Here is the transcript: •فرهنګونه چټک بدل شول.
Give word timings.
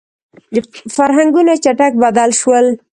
•فرهنګونه 0.95 1.53
چټک 1.63 1.93
بدل 2.03 2.29
شول. 2.39 2.65